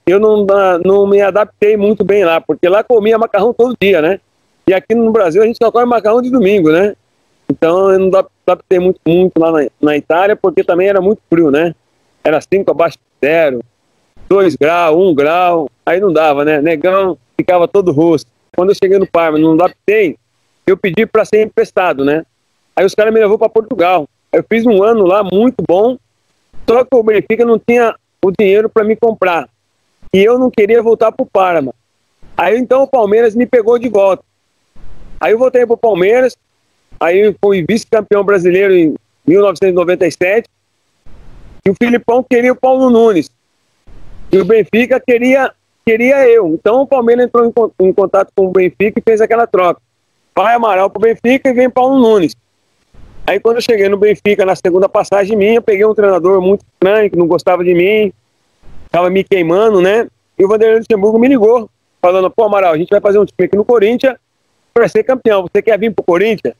eu 0.05 0.19
não, 0.19 0.45
não 0.83 1.07
me 1.07 1.21
adaptei 1.21 1.77
muito 1.77 2.03
bem 2.03 2.25
lá, 2.25 2.41
porque 2.41 2.67
lá 2.67 2.83
comia 2.83 3.17
macarrão 3.17 3.53
todo 3.53 3.77
dia, 3.79 4.01
né? 4.01 4.19
E 4.67 4.73
aqui 4.73 4.95
no 4.95 5.11
Brasil 5.11 5.41
a 5.41 5.45
gente 5.45 5.57
só 5.61 5.71
come 5.71 5.85
macarrão 5.85 6.21
de 6.21 6.31
domingo, 6.31 6.71
né? 6.71 6.95
Então 7.49 7.91
eu 7.91 7.99
não 7.99 8.25
adaptei 8.47 8.79
muito, 8.79 8.99
muito 9.05 9.37
lá 9.37 9.51
na, 9.51 9.67
na, 9.81 9.97
Itália, 9.97 10.35
porque 10.35 10.63
também 10.63 10.87
era 10.87 11.01
muito 11.01 11.21
frio, 11.29 11.51
né? 11.51 11.75
Era 12.23 12.39
5 12.41 12.71
abaixo 12.71 12.97
de 12.97 13.27
zero, 13.27 13.59
2 14.29 14.55
graus, 14.55 14.95
1 14.95 15.09
um 15.09 15.13
grau, 15.13 15.69
aí 15.85 15.99
não 15.99 16.11
dava, 16.11 16.45
né? 16.45 16.61
Negão 16.61 17.17
ficava 17.37 17.67
todo 17.67 17.91
rosto. 17.91 18.29
Quando 18.55 18.69
eu 18.69 18.75
cheguei 18.75 18.97
no 18.97 19.07
Parma, 19.07 19.37
não 19.37 19.53
adaptei, 19.53 20.17
eu 20.65 20.77
pedi 20.77 21.05
para 21.05 21.25
ser 21.25 21.45
emprestado, 21.45 22.05
né? 22.05 22.25
Aí 22.75 22.85
os 22.85 22.95
caras 22.95 23.13
me 23.13 23.19
levou 23.19 23.37
para 23.37 23.49
Portugal. 23.49 24.07
Eu 24.31 24.43
fiz 24.47 24.65
um 24.65 24.81
ano 24.81 25.05
lá 25.05 25.23
muito 25.23 25.63
bom, 25.67 25.97
só 26.69 26.83
que 26.83 26.95
o 26.95 27.03
Benfica 27.03 27.43
não 27.43 27.59
tinha 27.59 27.95
o 28.23 28.31
dinheiro 28.31 28.69
para 28.69 28.83
me 28.83 28.95
comprar. 28.95 29.49
E 30.13 30.19
eu 30.19 30.37
não 30.37 30.49
queria 30.49 30.81
voltar 30.81 31.11
para 31.11 31.23
o 31.23 31.29
Parma. 31.29 31.73
Aí 32.37 32.57
então 32.57 32.83
o 32.83 32.87
Palmeiras 32.87 33.35
me 33.35 33.45
pegou 33.45 33.77
de 33.77 33.89
volta. 33.89 34.23
Aí 35.19 35.31
eu 35.33 35.37
voltei 35.37 35.65
para 35.65 35.75
o 35.75 35.77
Palmeiras, 35.77 36.35
Aí 37.01 37.35
fui 37.43 37.65
vice-campeão 37.67 38.23
brasileiro 38.23 38.75
em 38.75 38.93
1997. 39.25 40.47
E 41.65 41.69
o 41.71 41.75
Filipão 41.75 42.23
queria 42.23 42.53
o 42.53 42.55
Paulo 42.55 42.91
Nunes. 42.91 43.27
E 44.31 44.37
o 44.37 44.45
Benfica 44.45 44.99
queria, 44.99 45.51
queria 45.83 46.29
eu. 46.29 46.49
Então 46.49 46.81
o 46.81 46.87
Palmeiras 46.87 47.25
entrou 47.25 47.43
em, 47.43 47.87
em 47.87 47.91
contato 47.91 48.31
com 48.35 48.45
o 48.45 48.51
Benfica 48.51 48.99
e 48.99 49.01
fez 49.01 49.19
aquela 49.19 49.47
troca. 49.47 49.81
Vai 50.35 50.53
Amaral 50.53 50.91
para 50.91 50.99
o 50.99 51.01
Benfica 51.01 51.49
e 51.49 51.53
vem 51.53 51.71
Paulo 51.71 51.99
Nunes. 51.99 52.35
Aí 53.25 53.39
quando 53.39 53.57
eu 53.57 53.61
cheguei 53.61 53.87
no 53.87 53.97
Benfica, 53.97 54.45
na 54.45 54.55
segunda 54.55 54.89
passagem 54.89 55.37
minha, 55.37 55.61
peguei 55.61 55.85
um 55.85 55.93
treinador 55.93 56.41
muito 56.41 56.65
estranho, 56.65 57.09
que 57.09 57.17
não 57.17 57.27
gostava 57.27 57.63
de 57.63 57.73
mim, 57.73 58.11
estava 58.85 59.09
me 59.09 59.23
queimando, 59.23 59.81
né? 59.81 60.07
E 60.37 60.43
o 60.43 60.47
Vanderlei 60.47 60.79
Luxemburgo 60.79 61.19
me 61.19 61.27
ligou, 61.27 61.69
falando, 62.01 62.29
pô 62.29 62.43
Amaral, 62.43 62.73
a 62.73 62.77
gente 62.77 62.89
vai 62.89 62.99
fazer 62.99 63.19
um 63.19 63.25
time 63.25 63.45
aqui 63.45 63.55
no 63.55 63.63
Corinthians 63.63 64.15
vai 64.79 64.89
ser 64.89 65.03
campeão. 65.03 65.43
Você 65.43 65.61
quer 65.61 65.77
vir 65.77 65.93
pro 65.93 66.03
Corinthians? 66.03 66.53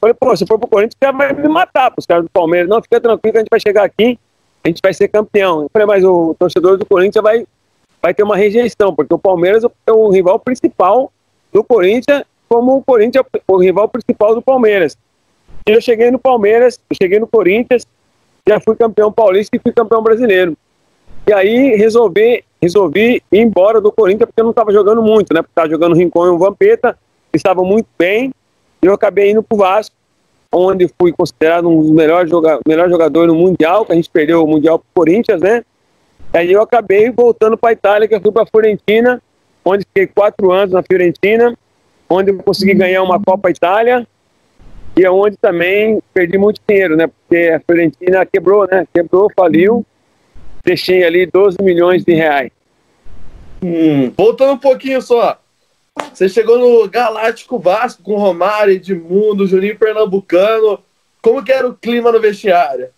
Falei, 0.00 0.14
pô, 0.14 0.36
se 0.36 0.46
for 0.46 0.58
pro 0.58 0.68
Corinthians, 0.68 0.96
você 1.00 1.12
vai 1.12 1.32
me 1.32 1.48
matar 1.48 1.90
pros 1.90 2.06
caras 2.06 2.24
do 2.24 2.30
Palmeiras. 2.30 2.68
Não, 2.68 2.80
fica 2.80 3.00
tranquilo 3.00 3.32
que 3.32 3.38
a 3.38 3.40
gente 3.40 3.50
vai 3.50 3.60
chegar 3.60 3.84
aqui, 3.84 4.18
a 4.64 4.68
gente 4.68 4.80
vai 4.82 4.94
ser 4.94 5.08
campeão. 5.08 5.62
Eu 5.62 5.70
falei, 5.72 5.86
mas 5.86 6.04
o 6.04 6.34
torcedor 6.38 6.76
do 6.78 6.86
Corinthians 6.86 7.22
vai, 7.22 7.46
vai 8.00 8.14
ter 8.14 8.22
uma 8.22 8.36
rejeição, 8.36 8.94
porque 8.94 9.12
o 9.12 9.18
Palmeiras 9.18 9.64
é 9.86 9.92
o 9.92 10.08
rival 10.08 10.38
principal 10.38 11.12
do 11.52 11.64
Corinthians, 11.64 12.22
como 12.48 12.76
o 12.76 12.82
Corinthians 12.82 13.24
é 13.34 13.40
o 13.46 13.56
rival 13.56 13.88
principal 13.88 14.34
do 14.34 14.42
Palmeiras. 14.42 14.96
E 15.66 15.72
eu 15.72 15.80
cheguei 15.80 16.10
no 16.10 16.18
Palmeiras, 16.18 16.80
cheguei 17.00 17.18
no 17.18 17.26
Corinthians, 17.26 17.86
já 18.48 18.58
fui 18.60 18.74
campeão 18.76 19.12
paulista 19.12 19.56
e 19.56 19.60
fui 19.60 19.72
campeão 19.72 20.02
brasileiro. 20.02 20.56
E 21.26 21.32
aí 21.32 21.76
resolvi, 21.76 22.42
resolvi 22.60 23.22
ir 23.30 23.38
embora 23.38 23.80
do 23.80 23.92
Corinthians 23.92 24.26
porque 24.26 24.40
eu 24.40 24.44
não 24.44 24.50
estava 24.50 24.72
jogando 24.72 25.02
muito, 25.02 25.34
né? 25.34 25.42
Porque 25.42 25.52
estava 25.52 25.68
jogando 25.68 25.94
Rincon 25.94 26.26
e 26.26 26.30
o 26.30 26.38
Vampeta, 26.38 26.98
que 27.30 27.36
estavam 27.36 27.64
muito 27.64 27.86
bem, 27.98 28.32
e 28.82 28.86
eu 28.86 28.94
acabei 28.94 29.30
indo 29.30 29.42
para 29.42 29.54
o 29.54 29.58
Vasco, 29.58 29.94
onde 30.50 30.88
fui 30.98 31.12
considerado 31.12 31.68
um 31.68 31.82
dos 31.82 31.90
melhores 31.90 32.30
joga 32.30 32.58
melhor 32.66 32.88
jogadores 32.88 33.32
no 33.32 33.38
Mundial, 33.38 33.84
que 33.84 33.92
a 33.92 33.94
gente 33.94 34.08
perdeu 34.08 34.42
o 34.42 34.46
Mundial 34.46 34.78
para 34.78 34.86
o 34.86 34.94
Corinthians, 34.94 35.40
né? 35.40 35.62
E 36.32 36.38
aí 36.38 36.52
eu 36.52 36.62
acabei 36.62 37.10
voltando 37.10 37.56
para 37.56 37.70
a 37.70 37.72
Itália, 37.72 38.08
que 38.08 38.14
eu 38.14 38.20
fui 38.20 38.32
para 38.32 38.44
a 38.44 38.46
Fiorentina, 38.46 39.22
onde 39.64 39.84
fiquei 39.84 40.06
quatro 40.06 40.50
anos 40.50 40.72
na 40.72 40.82
Fiorentina, 40.82 41.54
onde 42.08 42.30
eu 42.30 42.38
consegui 42.38 42.74
ganhar 42.74 43.02
uma 43.02 43.20
Copa 43.20 43.50
Itália, 43.50 44.06
e 44.98 45.04
é 45.04 45.10
onde 45.10 45.36
também 45.36 46.02
perdi 46.12 46.36
muito 46.36 46.60
dinheiro, 46.68 46.96
né? 46.96 47.06
Porque 47.06 47.50
a 47.50 47.60
Fiorentina 47.60 48.26
quebrou, 48.26 48.66
né? 48.66 48.84
Quebrou, 48.92 49.30
faliu. 49.34 49.86
Deixei 50.64 51.04
ali 51.04 51.24
12 51.24 51.56
milhões 51.62 52.04
de 52.04 52.12
reais. 52.14 52.50
Hum, 53.62 54.10
voltando 54.16 54.54
um 54.54 54.58
pouquinho 54.58 55.00
só. 55.00 55.38
Você 56.12 56.28
chegou 56.28 56.58
no 56.58 56.88
Galáctico 56.88 57.60
Vasco 57.60 58.02
com 58.02 58.16
Romário, 58.16 58.74
Edmundo, 58.74 59.46
Juninho 59.46 59.78
Pernambucano. 59.78 60.80
Como 61.22 61.44
que 61.44 61.52
era 61.52 61.68
o 61.68 61.74
clima 61.74 62.10
no 62.10 62.20
vestiário? 62.20 62.88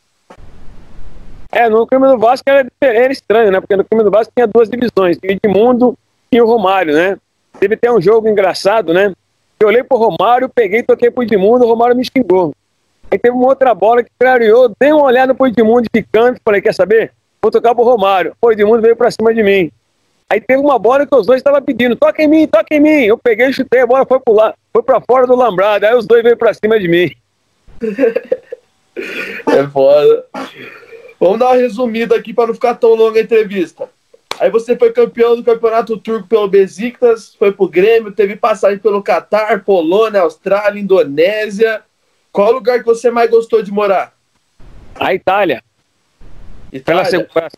É, 1.53 1.69
no 1.69 1.87
clima 1.87 2.09
do 2.09 2.19
Vasco 2.19 2.49
era, 2.49 2.67
era 2.81 3.13
estranho, 3.13 3.51
né? 3.53 3.61
Porque 3.61 3.77
no 3.77 3.85
clima 3.85 4.05
do 4.05 4.11
Vasco 4.11 4.33
tinha 4.35 4.47
duas 4.47 4.71
divisões, 4.71 5.19
o 5.19 5.27
Edmundo 5.27 5.99
e 6.33 6.41
o 6.41 6.47
Romário, 6.47 6.95
né? 6.95 7.19
Teve 7.59 7.75
até 7.75 7.93
um 7.93 8.01
jogo 8.01 8.27
engraçado, 8.27 8.95
né? 8.95 9.13
Eu 9.61 9.69
olhei 9.69 9.85
pro 9.85 9.99
Romário, 9.99 10.49
peguei, 10.49 10.83
toquei 10.83 11.11
pro 11.11 11.23
Edmundo, 11.23 11.67
o 11.67 11.69
Romário 11.69 11.95
me 11.95 12.03
xingou. 12.03 12.55
Aí 13.11 13.19
teve 13.19 13.37
uma 13.37 13.47
outra 13.47 13.75
bola 13.75 14.03
que 14.03 14.11
clareou, 14.19 14.75
dei 14.81 14.91
uma 14.91 15.05
olhada 15.05 15.35
pro 15.35 15.47
Edmundo 15.47 15.87
de 15.93 16.03
canto, 16.03 16.41
falei, 16.43 16.63
quer 16.63 16.73
saber? 16.73 17.13
Vou 17.43 17.51
tocar 17.51 17.75
pro 17.75 17.85
Romário. 17.85 18.35
O 18.41 18.51
Edmundo 18.51 18.81
veio 18.81 18.97
pra 18.97 19.11
cima 19.11 19.35
de 19.35 19.43
mim. 19.43 19.71
Aí 20.31 20.41
teve 20.41 20.63
uma 20.63 20.79
bola 20.79 21.07
que 21.07 21.15
os 21.15 21.27
dois 21.27 21.41
estavam 21.41 21.61
pedindo, 21.61 21.95
toca 21.95 22.23
em 22.23 22.29
mim, 22.29 22.47
toca 22.47 22.75
em 22.75 22.81
mim. 22.81 23.05
Eu 23.05 23.19
peguei, 23.19 23.53
chutei, 23.53 23.83
a 23.83 23.87
bola 23.87 24.07
foi 24.07 24.19
pro 24.21 24.33
lá, 24.33 24.55
foi 24.73 24.83
pra 24.83 24.99
fora 24.99 25.27
do 25.27 25.35
lambrado. 25.35 25.85
Aí 25.85 25.95
os 25.95 26.07
dois 26.07 26.23
veio 26.23 26.39
pra 26.39 26.55
cima 26.55 26.81
de 26.81 26.89
mim. 26.89 27.11
é 29.47 29.67
foda. 29.71 30.25
Vamos 31.19 31.39
dar 31.39 31.49
uma 31.49 31.57
resumida 31.57 32.17
aqui 32.17 32.33
para 32.33 32.47
não 32.47 32.55
ficar 32.55 32.77
tão 32.77 32.95
longa 32.95 33.21
a 33.21 33.23
entrevista. 33.23 33.91
Aí 34.41 34.49
você 34.49 34.75
foi 34.75 34.91
campeão 34.91 35.37
do 35.37 35.45
campeonato 35.45 35.99
turco 35.99 36.27
pelo 36.27 36.49
Besiktas, 36.49 37.35
foi 37.35 37.53
pro 37.53 37.69
Grêmio, 37.69 38.11
teve 38.11 38.37
passagem 38.37 38.79
pelo 38.79 39.03
Catar, 39.03 39.63
Polônia, 39.63 40.23
Austrália, 40.23 40.81
Indonésia. 40.81 41.83
Qual 42.33 42.51
lugar 42.51 42.79
que 42.79 42.87
você 42.87 43.11
mais 43.11 43.31
gostou 43.31 43.63
de 43.63 43.71
morar? 43.71 44.15
A 44.99 45.13
Itália. 45.13 45.63
Itália. 46.73 47.05
Pela, 47.11 47.25
pela 47.25 47.49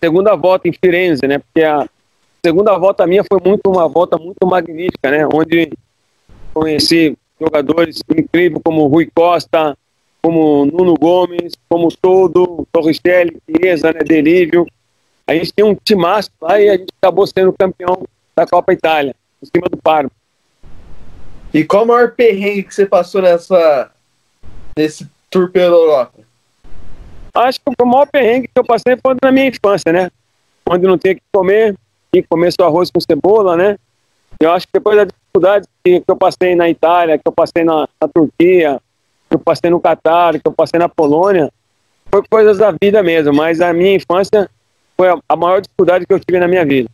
segunda 0.00 0.36
volta 0.36 0.68
em 0.68 0.72
Firenze, 0.72 1.26
né? 1.26 1.40
Porque 1.40 1.64
a 1.64 1.88
segunda 2.40 2.78
volta 2.78 3.04
minha 3.04 3.24
foi 3.24 3.40
muito 3.44 3.68
uma 3.68 3.88
volta 3.88 4.16
muito 4.16 4.46
magnífica, 4.46 5.10
né? 5.10 5.26
Onde 5.26 5.72
conheci 6.54 7.18
jogadores 7.40 8.00
incríveis 8.16 8.62
como 8.64 8.86
Rui 8.86 9.10
Costa, 9.12 9.76
como 10.22 10.66
Nuno 10.66 10.94
Gomes, 10.94 11.54
como 11.68 11.88
Todo, 12.00 12.64
Torricelli, 12.70 13.38
Chiesa, 13.44 13.92
né? 13.92 14.00
Delívio 14.06 14.64
a 15.28 15.34
gente 15.34 15.52
tinha 15.52 15.66
um 15.66 15.74
timaço 15.74 16.30
lá 16.40 16.58
e 16.58 16.70
a 16.70 16.76
gente 16.78 16.88
acabou 17.02 17.26
sendo 17.26 17.52
campeão 17.52 18.02
da 18.34 18.46
Copa 18.46 18.72
Itália, 18.72 19.14
em 19.42 19.46
cima 19.46 19.68
do 19.68 19.76
Parma. 19.76 20.10
E 21.52 21.64
qual 21.64 21.84
o 21.84 21.86
maior 21.86 22.12
perrengue 22.12 22.62
que 22.62 22.74
você 22.74 22.86
passou 22.86 23.20
nessa, 23.20 23.90
nesse 24.74 25.06
tour 25.30 25.50
pela 25.50 25.76
Europa? 25.76 26.20
Acho 27.34 27.60
que 27.60 27.70
o 27.78 27.86
maior 27.86 28.06
perrengue 28.06 28.48
que 28.48 28.58
eu 28.58 28.64
passei 28.64 28.96
foi 28.96 29.16
na 29.22 29.30
minha 29.30 29.48
infância, 29.48 29.92
né? 29.92 30.10
Onde 30.66 30.86
não 30.86 30.96
tinha 30.96 31.14
que 31.14 31.22
comer, 31.30 31.76
tinha 32.10 32.22
que 32.22 32.28
comer 32.28 32.50
só 32.58 32.66
arroz 32.66 32.90
com 32.90 32.98
cebola, 32.98 33.54
né? 33.54 33.76
Eu 34.40 34.50
acho 34.52 34.66
que 34.66 34.72
depois 34.72 34.96
da 34.96 35.04
dificuldade 35.04 35.66
que 35.84 36.02
eu 36.08 36.16
passei 36.16 36.54
na 36.54 36.70
Itália, 36.70 37.18
que 37.18 37.28
eu 37.28 37.32
passei 37.32 37.64
na, 37.64 37.86
na 38.00 38.08
Turquia, 38.08 38.80
que 39.28 39.36
eu 39.36 39.38
passei 39.38 39.70
no 39.70 39.80
Catar, 39.80 40.40
que 40.40 40.46
eu 40.46 40.52
passei 40.52 40.80
na 40.80 40.88
Polônia, 40.88 41.52
foi 42.10 42.22
coisas 42.30 42.56
da 42.56 42.74
vida 42.80 43.02
mesmo, 43.02 43.34
mas 43.34 43.60
a 43.60 43.74
minha 43.74 43.94
infância 43.94 44.48
foi 45.00 45.08
a 45.28 45.36
maior 45.36 45.60
dificuldade 45.60 46.04
que 46.04 46.12
eu 46.12 46.18
tive 46.18 46.40
na 46.40 46.48
minha 46.48 46.64
vida. 46.66 46.90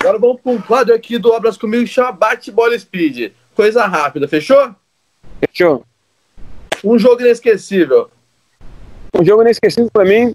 Agora 0.00 0.18
vamos 0.18 0.40
para 0.40 0.52
um 0.52 0.60
quadro 0.60 0.94
aqui 0.94 1.18
do 1.18 1.30
Obras 1.30 1.58
Comigo 1.58 1.84
que 1.84 1.90
chama 1.90 2.10
Bate 2.12 2.50
Bola 2.50 2.78
Speed. 2.78 3.32
Coisa 3.54 3.86
rápida, 3.86 4.26
fechou? 4.26 4.74
Fechou. 5.40 5.84
Um 6.82 6.98
jogo 6.98 7.20
inesquecível. 7.20 8.10
Um 9.14 9.24
jogo 9.24 9.42
inesquecível 9.42 9.90
para 9.92 10.04
mim 10.04 10.34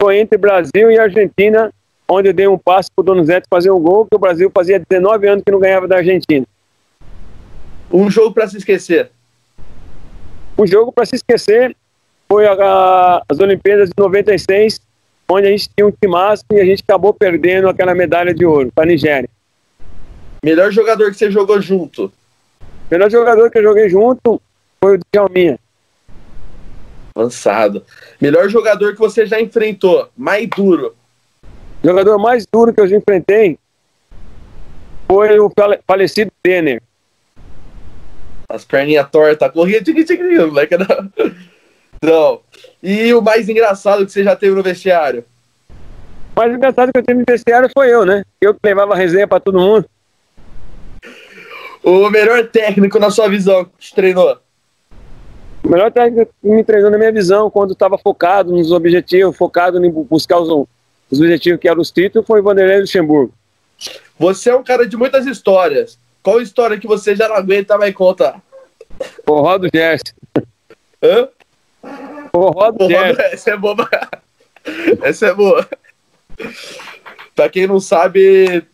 foi 0.00 0.18
entre 0.18 0.38
Brasil 0.38 0.90
e 0.90 0.98
Argentina, 0.98 1.72
onde 2.08 2.28
eu 2.28 2.32
dei 2.32 2.46
um 2.46 2.58
passo 2.58 2.90
para 2.94 3.02
o 3.02 3.04
Donizete 3.04 3.46
fazer 3.50 3.70
um 3.70 3.80
gol, 3.80 4.06
que 4.06 4.14
o 4.14 4.18
Brasil 4.18 4.50
fazia 4.54 4.78
19 4.78 5.26
anos 5.26 5.44
que 5.44 5.50
não 5.50 5.58
ganhava 5.58 5.88
da 5.88 5.96
Argentina. 5.96 6.46
Um 7.92 8.10
jogo 8.10 8.32
para 8.32 8.46
se 8.46 8.58
esquecer. 8.58 9.10
Um 10.58 10.66
jogo 10.66 10.92
para 10.92 11.06
se 11.06 11.16
esquecer 11.16 11.76
foi 12.28 12.46
a, 12.46 12.52
a, 12.52 13.22
as 13.28 13.38
Olimpíadas 13.38 13.88
de 13.88 13.94
96, 13.96 14.80
onde 15.28 15.46
a 15.46 15.50
gente 15.50 15.68
tinha 15.74 15.86
um 15.86 15.90
timaço 15.90 16.44
e 16.52 16.60
a 16.60 16.64
gente 16.64 16.82
acabou 16.82 17.12
perdendo 17.12 17.68
aquela 17.68 17.94
medalha 17.94 18.34
de 18.34 18.44
ouro 18.44 18.70
para 18.74 18.84
a 18.84 18.86
Nigéria. 18.86 19.28
Melhor 20.42 20.70
jogador 20.70 21.10
que 21.10 21.16
você 21.16 21.30
jogou 21.30 21.60
junto? 21.60 22.12
Melhor 22.90 23.10
jogador 23.10 23.50
que 23.50 23.58
eu 23.58 23.62
joguei 23.62 23.88
junto 23.88 24.40
foi 24.80 24.96
o 24.96 25.00
Djalminha. 25.12 25.58
Avançado. 27.14 27.84
Melhor 28.20 28.48
jogador 28.48 28.92
que 28.92 28.98
você 28.98 29.26
já 29.26 29.40
enfrentou? 29.40 30.08
Mais 30.16 30.48
duro? 30.48 30.94
O 31.82 31.86
jogador 31.86 32.18
mais 32.18 32.46
duro 32.46 32.72
que 32.72 32.80
eu 32.80 32.86
já 32.86 32.96
enfrentei 32.96 33.58
foi 35.08 35.38
o 35.38 35.50
falecido 35.86 36.30
Denner. 36.44 36.82
As 38.48 38.64
perninhas 38.64 39.10
tortas, 39.10 39.50
corria, 39.50 39.82
tigre, 39.82 40.04
tigre, 40.04 40.38
moleque. 40.44 40.76
Não. 40.76 40.86
Não. 42.02 42.40
E 42.82 43.12
o 43.14 43.20
mais 43.20 43.48
engraçado 43.48 44.04
que 44.04 44.12
você 44.12 44.22
já 44.22 44.36
teve 44.36 44.54
no 44.54 44.62
vestiário? 44.62 45.24
O 46.34 46.40
mais 46.40 46.54
engraçado 46.54 46.92
que 46.92 46.98
eu 46.98 47.02
tive 47.02 47.20
no 47.20 47.24
vestiário 47.26 47.70
foi 47.72 47.92
eu, 47.92 48.04
né? 48.04 48.22
Eu 48.40 48.54
que 48.54 48.60
levava 48.62 48.94
a 48.94 48.96
resenha 48.96 49.26
pra 49.26 49.40
todo 49.40 49.58
mundo. 49.58 49.86
O 51.82 52.10
melhor 52.10 52.46
técnico 52.48 52.98
na 52.98 53.10
sua 53.10 53.28
visão 53.28 53.64
que 53.64 53.70
te 53.78 53.94
treinou? 53.94 54.38
O 55.62 55.68
melhor 55.68 55.90
técnico 55.90 56.32
que 56.42 56.48
me 56.48 56.62
treinou 56.64 56.90
na 56.90 56.98
minha 56.98 57.12
visão, 57.12 57.50
quando 57.50 57.72
estava 57.72 57.96
focado 57.96 58.52
nos 58.52 58.70
objetivos, 58.70 59.36
focado 59.36 59.84
em 59.84 59.90
buscar 59.90 60.38
os, 60.38 60.48
os 61.10 61.20
objetivos 61.20 61.60
que 61.60 61.68
eram 61.68 61.80
os 61.80 61.90
títulos, 61.90 62.26
foi 62.26 62.40
o 62.40 62.42
Vanderlei 62.42 62.80
Luxemburgo. 62.80 63.32
Você 64.18 64.50
é 64.50 64.56
um 64.56 64.62
cara 64.62 64.86
de 64.86 64.96
muitas 64.96 65.26
histórias. 65.26 65.98
Qual 66.22 66.40
história 66.40 66.78
que 66.78 66.86
você 66.86 67.14
já 67.14 67.28
não 67.28 67.36
aguenta 67.36 67.78
mais 67.78 67.94
contar? 67.94 68.40
O 69.26 69.40
Rodo 69.40 69.68
Gerson. 69.72 70.12
Hã? 71.02 71.28
Forró 72.36 72.70
do 72.70 72.78
Forró, 72.90 73.22
essa 73.32 73.50
é 73.50 73.56
boa. 73.56 73.76
Essa 75.00 75.26
é 75.26 75.34
boa. 75.34 75.64
Pra 77.36 77.48
quem 77.48 77.68
não 77.68 77.78
sabe, 77.78 78.64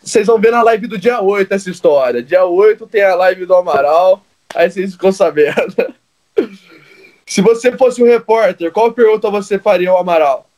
vocês 0.00 0.28
vão 0.28 0.38
ver 0.38 0.52
na 0.52 0.62
live 0.62 0.86
do 0.86 0.96
dia 0.96 1.20
8 1.20 1.52
essa 1.52 1.68
história. 1.68 2.22
Dia 2.22 2.44
8 2.44 2.86
tem 2.86 3.02
a 3.02 3.16
live 3.16 3.44
do 3.44 3.54
Amaral, 3.54 4.22
aí 4.54 4.70
vocês 4.70 4.92
ficam 4.92 5.10
sabendo. 5.10 5.92
Se 7.26 7.40
você 7.40 7.76
fosse 7.76 8.00
um 8.00 8.06
repórter, 8.06 8.70
qual 8.70 8.92
pergunta 8.92 9.28
você 9.28 9.58
faria 9.58 9.90
ao 9.90 9.98
Amaral? 9.98 10.48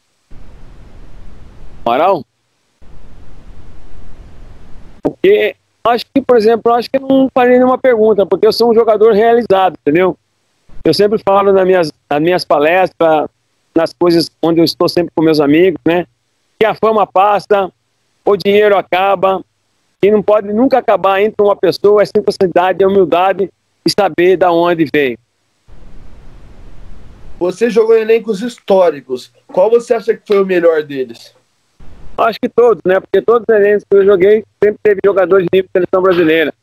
Amaral? 1.85 2.23
Porque 5.03 5.57
acho 5.85 6.05
que, 6.13 6.21
por 6.21 6.37
exemplo, 6.37 6.73
acho 6.75 6.91
que 6.91 6.99
eu 6.99 7.01
não 7.01 7.31
faria 7.33 7.57
nenhuma 7.57 7.79
pergunta, 7.79 8.27
porque 8.27 8.47
eu 8.47 8.53
sou 8.53 8.71
um 8.71 8.75
jogador 8.75 9.15
realizado, 9.15 9.79
entendeu? 9.81 10.19
Eu 10.87 10.95
sempre 10.95 11.19
falo 11.19 11.53
nas 11.53 11.67
minhas, 11.67 11.93
nas 12.09 12.23
minhas 12.23 12.45
palestras, 12.45 13.29
nas 13.75 13.93
coisas 13.93 14.31
onde 14.41 14.61
eu 14.61 14.65
estou 14.65 14.89
sempre 14.89 15.13
com 15.17 15.21
meus 15.21 15.41
amigos, 15.41 15.81
né? 15.85 16.07
Que 16.61 16.65
a 16.65 16.77
fama 16.77 17.05
passa, 17.05 17.73
o 18.25 18.37
dinheiro 18.37 18.77
acaba, 18.77 19.45
e 20.01 20.13
não 20.13 20.23
pode 20.23 20.53
nunca 20.53 20.79
acabar 20.79 21.21
entre 21.21 21.43
uma 21.43 21.57
pessoa 21.57 22.03
é 22.03 22.07
simplicidade, 22.07 22.85
é 22.85 22.87
humildade 22.87 23.51
e 23.85 23.91
saber 23.91 24.37
da 24.37 24.53
onde 24.53 24.87
veio. 24.95 25.19
Você 27.41 27.69
jogou 27.69 27.99
em 27.99 28.03
elencos 28.03 28.41
históricos. 28.41 29.33
Qual 29.49 29.69
você 29.69 29.93
acha 29.93 30.15
que 30.15 30.25
foi 30.25 30.41
o 30.41 30.47
melhor 30.47 30.85
deles? 30.85 31.35
Acho 32.17 32.39
que 32.41 32.49
todos, 32.49 32.81
né? 32.85 33.01
Porque 33.01 33.21
todos 33.21 33.45
os 33.49 33.53
elencos 33.57 33.85
que 33.91 33.97
eu 33.97 34.07
joguei 34.07 34.45
sempre 34.63 34.79
teve 34.85 35.01
jogadores 35.05 35.49
de 35.51 35.59
nível 35.59 35.69
de 35.69 35.81
seleção 35.81 36.01
brasileira. 36.01 36.55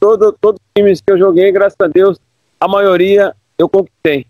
todo, 0.00 0.32
todos 0.40 0.58
os 0.58 0.66
times 0.74 1.02
que 1.02 1.12
eu 1.12 1.18
joguei, 1.18 1.52
graças 1.52 1.76
a 1.78 1.88
Deus, 1.88 2.18
a 2.58 2.66
maioria 2.66 3.34
eu 3.60 3.68
conquistei. 3.68 4.26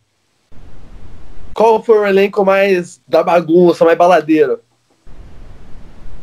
Qual 1.55 1.83
foi 1.83 1.99
o 1.99 2.07
elenco 2.07 2.45
mais 2.45 3.01
da 3.07 3.23
bagunça, 3.23 3.85
mais 3.85 3.97
baladeiro? 3.97 4.61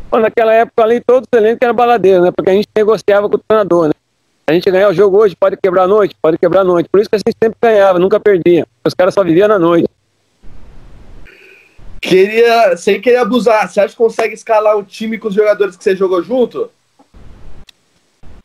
Bom, 0.10 0.20
naquela 0.20 0.54
época 0.54 0.84
ali, 0.84 1.02
todos 1.02 1.28
os 1.32 1.38
elencos 1.38 1.60
eram 1.62 1.74
baladeiros, 1.74 2.24
né? 2.24 2.32
Porque 2.32 2.50
a 2.50 2.54
gente 2.54 2.68
negociava 2.76 3.30
com 3.30 3.36
o 3.36 3.40
treinador, 3.40 3.88
né? 3.88 3.94
A 4.50 4.54
gente 4.54 4.72
ganhar 4.72 4.90
o 4.90 4.94
jogo 4.94 5.20
hoje, 5.20 5.36
pode 5.36 5.58
quebrar 5.58 5.84
a 5.84 5.88
noite, 5.88 6.16
pode 6.22 6.38
quebrar 6.38 6.62
a 6.62 6.64
noite. 6.64 6.88
Por 6.90 7.02
isso 7.02 7.10
que 7.10 7.18
a 7.18 7.20
gente 7.20 7.36
sempre 7.42 7.58
ganhava, 7.62 8.00
nunca 8.00 8.20
perdia. 8.20 8.66
Os 8.86 8.94
caras 8.94 9.14
só 9.14 9.24
viviam 9.24 9.48
na 9.48 9.60
noite. 9.60 9.90
Queria, 12.02 12.78
sem 12.78 13.02
querer 13.02 13.18
abusar, 13.18 13.68
você 13.68 13.82
acha 13.82 13.90
que 13.90 13.98
consegue 13.98 14.34
escalar 14.34 14.78
um 14.78 14.84
time 14.84 15.18
com 15.18 15.28
os 15.28 15.34
jogadores 15.34 15.76
que 15.76 15.84
você 15.84 15.96
jogou 15.96 16.24
junto? 16.24 16.72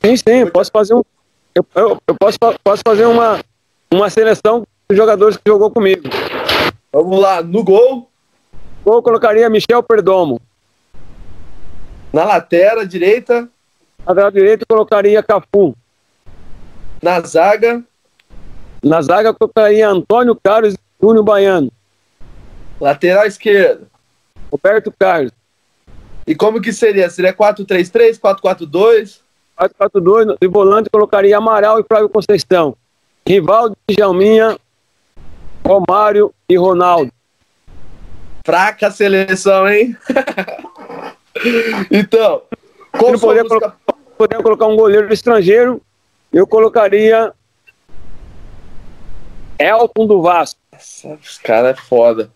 Sim, 0.05 0.17
sim, 0.17 0.39
eu 0.41 0.51
posso 0.51 0.71
fazer 0.73 0.95
um. 0.95 1.03
Eu, 1.55 1.65
eu, 1.77 1.99
eu 2.09 2.15
posso, 2.19 2.39
posso 2.65 2.83
fazer 2.85 3.07
uma, 3.07 3.39
uma 3.93 4.09
seleção 4.09 4.67
dos 4.89 4.97
jogadores 4.97 5.37
que 5.37 5.43
jogou 5.47 5.71
comigo. 5.71 6.09
Vamos 6.93 7.21
lá, 7.21 7.43
no 7.43 7.63
gol. 7.63 8.09
Gol 8.85 8.97
eu 8.97 9.03
colocaria 9.03 9.49
Michel 9.51 9.83
Perdomo. 9.83 10.41
Na 12.13 12.25
lateral 12.25 12.85
direita. 12.87 13.49
Na 14.01 14.09
lateral 14.09 14.31
direita 14.31 14.65
eu 14.69 14.77
colocaria 14.77 15.23
Cafu. 15.23 15.75
Na 17.03 17.21
zaga. 17.21 17.83
Na 18.83 19.01
zaga 19.03 19.29
eu 19.29 19.35
colocaria 19.35 19.89
Antônio 19.89 20.37
Carlos 20.43 20.75
e 20.75 20.79
Júnior 21.01 21.25
Baiano. 21.25 21.71
Lateral 22.81 23.27
esquerdo. 23.27 23.87
Roberto 24.51 24.93
Carlos. 24.99 25.33
E 26.27 26.35
como 26.35 26.61
que 26.61 26.73
seria? 26.73 27.09
Seria 27.11 27.33
4-3-3, 27.33 28.19
4-4-2? 28.19 29.21
4-4-2, 29.59 30.37
de 30.41 30.49
volante 30.49 30.91
colocaria 30.91 31.37
Amaral 31.37 31.79
e 31.79 31.85
Flávio 31.85 32.09
Conceição. 32.09 32.77
Rivaldo, 33.27 33.77
Jalminha, 33.99 34.59
Romário 35.65 36.35
e 36.49 36.57
Ronaldo. 36.57 37.13
Fraca 38.45 38.91
seleção, 38.91 39.69
hein? 39.69 39.97
então, 41.91 42.43
como 42.99 43.19
poderia, 43.19 43.49
colocar, 43.49 43.77
colocar 44.43 44.67
um 44.67 44.77
goleiro 44.77 45.13
estrangeiro, 45.13 45.81
eu 46.33 46.47
colocaria 46.47 47.33
Elton 49.59 50.07
do 50.07 50.21
Vasco. 50.21 50.61
Os 50.75 51.39
caras 51.39 51.79
é 51.79 51.81
foda. 51.81 52.31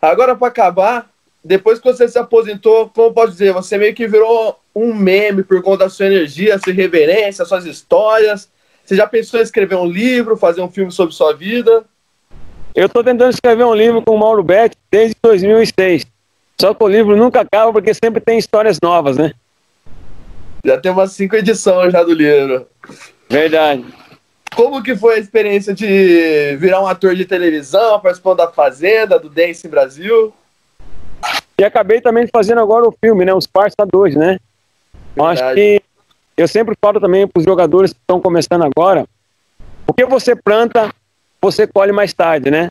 Agora, 0.00 0.34
para 0.34 0.48
acabar, 0.48 1.10
depois 1.44 1.78
que 1.78 1.92
você 1.92 2.08
se 2.08 2.18
aposentou, 2.18 2.88
como 2.88 3.12
pode 3.12 3.32
dizer, 3.32 3.52
você 3.52 3.76
meio 3.76 3.94
que 3.94 4.08
virou 4.08 4.58
um 4.74 4.94
meme 4.94 5.42
por 5.42 5.62
conta 5.62 5.84
da 5.84 5.90
sua 5.90 6.06
energia, 6.06 6.58
sua 6.58 6.72
reverência, 6.72 7.44
suas 7.44 7.66
histórias. 7.66 8.50
Você 8.86 8.94
já 8.94 9.06
pensou 9.06 9.40
em 9.40 9.42
escrever 9.42 9.74
um 9.74 9.84
livro, 9.84 10.36
fazer 10.36 10.60
um 10.60 10.70
filme 10.70 10.92
sobre 10.92 11.12
sua 11.12 11.34
vida? 11.34 11.84
Eu 12.72 12.86
estou 12.86 13.02
tentando 13.02 13.32
escrever 13.32 13.64
um 13.64 13.74
livro 13.74 14.00
com 14.00 14.14
o 14.14 14.18
Mauro 14.18 14.44
Betti 14.44 14.76
desde 14.88 15.16
2006. 15.20 16.06
Só 16.60 16.72
que 16.72 16.84
o 16.84 16.88
livro 16.88 17.16
nunca 17.16 17.40
acaba 17.40 17.72
porque 17.72 17.92
sempre 17.92 18.20
tem 18.20 18.38
histórias 18.38 18.78
novas, 18.80 19.16
né? 19.16 19.32
Já 20.64 20.78
tem 20.78 20.92
umas 20.92 21.10
cinco 21.12 21.34
edições 21.34 21.92
já 21.92 22.04
do 22.04 22.12
livro. 22.12 22.68
Verdade. 23.28 23.84
Como 24.54 24.80
que 24.80 24.94
foi 24.94 25.16
a 25.16 25.18
experiência 25.18 25.74
de 25.74 26.56
virar 26.56 26.80
um 26.80 26.86
ator 26.86 27.14
de 27.16 27.24
televisão, 27.24 27.98
participando 27.98 28.38
da 28.38 28.52
Fazenda, 28.52 29.18
do 29.18 29.28
Dance 29.28 29.66
Brasil? 29.66 30.32
E 31.58 31.64
acabei 31.64 32.00
também 32.00 32.28
fazendo 32.32 32.60
agora 32.60 32.86
o 32.86 32.94
filme, 33.02 33.24
né? 33.24 33.34
Os 33.34 33.48
Parça 33.48 33.84
2, 33.84 34.14
né? 34.14 34.38
Eu 35.16 35.24
acho 35.24 35.42
que 35.54 35.82
eu 36.36 36.46
sempre 36.46 36.74
falo 36.80 37.00
também 37.00 37.26
para 37.26 37.40
os 37.40 37.44
jogadores 37.44 37.92
que 37.92 37.98
estão 37.98 38.20
começando 38.20 38.62
agora, 38.62 39.06
o 39.86 39.92
que 39.92 40.04
você 40.04 40.34
planta, 40.36 40.92
você 41.40 41.66
colhe 41.66 41.92
mais 41.92 42.12
tarde, 42.12 42.50
né? 42.50 42.70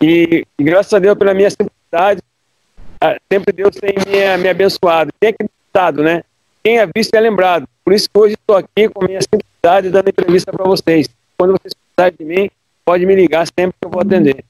E, 0.00 0.46
e 0.58 0.64
graças 0.64 0.92
a 0.92 0.98
Deus, 0.98 1.16
pela 1.16 1.34
minha 1.34 1.50
simplicidade, 1.50 2.20
sempre 3.32 3.52
Deus 3.52 3.74
tem 3.76 3.94
me, 4.06 4.42
me 4.42 4.48
abençoado. 4.48 5.10
Tem 5.18 5.30
acreditado, 5.30 6.02
né? 6.02 6.22
Quem 6.62 6.78
é 6.78 6.88
visto 6.94 7.14
é 7.14 7.20
lembrado. 7.20 7.66
Por 7.84 7.92
isso 7.92 8.08
que 8.08 8.18
hoje 8.18 8.34
estou 8.34 8.56
aqui 8.56 8.88
com 8.88 9.04
minha 9.04 9.20
simplicidade 9.20 9.90
dando 9.90 10.08
entrevista 10.08 10.52
para 10.52 10.64
vocês. 10.64 11.08
Quando 11.36 11.52
vocês 11.52 11.74
precisarem 11.74 12.16
de 12.18 12.24
mim, 12.24 12.50
pode 12.84 13.04
me 13.04 13.14
ligar 13.14 13.46
sempre 13.46 13.74
que 13.80 13.86
eu 13.86 13.90
vou 13.90 14.00
atender. 14.00 14.44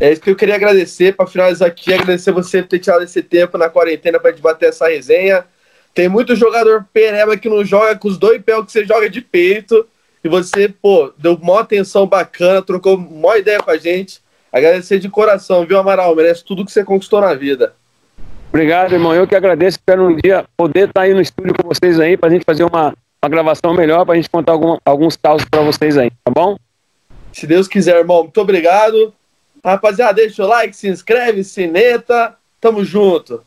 É 0.00 0.12
isso 0.12 0.20
que 0.20 0.30
eu 0.30 0.36
queria 0.36 0.56
agradecer, 0.56 1.14
para 1.14 1.26
finalizar 1.26 1.68
aqui, 1.68 1.94
agradecer 1.94 2.32
você 2.32 2.60
por 2.60 2.68
ter 2.68 2.80
tirado 2.80 3.04
esse 3.04 3.22
tempo 3.22 3.56
na 3.56 3.70
quarentena 3.70 4.18
para 4.18 4.32
debater 4.32 4.68
essa 4.68 4.88
resenha. 4.88 5.44
Tem 5.94 6.08
muito 6.08 6.34
jogador 6.34 6.86
pereba 6.92 7.36
que 7.36 7.48
não 7.48 7.64
joga 7.64 7.96
com 7.96 8.08
os 8.08 8.18
dois 8.18 8.42
pés 8.42 8.64
que 8.66 8.72
você 8.72 8.84
joga 8.84 9.08
de 9.08 9.20
peito. 9.20 9.86
E 10.24 10.28
você, 10.28 10.68
pô, 10.68 11.12
deu 11.16 11.34
uma 11.34 11.60
atenção 11.60 12.06
bacana, 12.06 12.60
trocou 12.60 12.96
uma 12.96 13.38
ideia 13.38 13.60
com 13.60 13.70
a 13.70 13.76
gente. 13.76 14.20
Agradecer 14.52 14.98
de 14.98 15.08
coração, 15.08 15.64
viu, 15.64 15.78
Amaral? 15.78 16.14
Merece 16.16 16.44
tudo 16.44 16.64
que 16.64 16.72
você 16.72 16.82
conquistou 16.82 17.20
na 17.20 17.34
vida. 17.34 17.74
Obrigado, 18.48 18.92
irmão. 18.92 19.14
Eu 19.14 19.26
que 19.26 19.34
agradeço. 19.34 19.76
Espero 19.76 20.08
um 20.08 20.16
dia 20.16 20.44
poder 20.56 20.88
estar 20.88 21.02
aí 21.02 21.14
no 21.14 21.20
estúdio 21.20 21.54
com 21.54 21.68
vocês 21.68 22.00
aí, 22.00 22.16
para 22.16 22.28
a 22.28 22.32
gente 22.32 22.44
fazer 22.44 22.64
uma, 22.64 22.94
uma 23.22 23.28
gravação 23.28 23.74
melhor, 23.74 24.04
para 24.04 24.14
a 24.14 24.16
gente 24.16 24.30
contar 24.30 24.52
algum, 24.52 24.76
alguns 24.84 25.16
casos 25.16 25.44
para 25.48 25.60
vocês 25.60 25.98
aí, 25.98 26.10
tá 26.24 26.30
bom? 26.32 26.56
Se 27.32 27.46
Deus 27.46 27.68
quiser, 27.68 27.96
irmão. 27.96 28.22
Muito 28.22 28.40
obrigado. 28.40 29.12
Rapaziada, 29.64 30.14
deixa 30.14 30.44
o 30.44 30.48
like, 30.48 30.76
se 30.76 30.88
inscreve, 30.88 31.42
sineta. 31.42 32.34
Tamo 32.60 32.84
junto. 32.84 33.42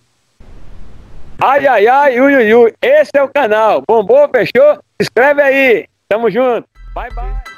Ai, 1.40 1.68
ai, 1.68 1.88
ai, 1.88 2.20
ui, 2.20 2.36
ui, 2.36 2.54
ui. 2.54 2.74
Esse 2.82 3.12
é 3.16 3.24
o 3.24 3.30
canal. 3.30 3.84
Bombou, 3.88 4.28
fechou? 4.30 4.80
Inscreve 5.00 5.42
aí. 5.42 5.88
Tamo 6.10 6.32
junto. 6.32 6.68
Bye, 6.96 7.10
bye. 7.14 7.57